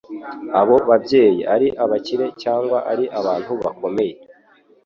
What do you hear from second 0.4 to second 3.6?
abo babyeyi ari abakire cyangwa ari abantu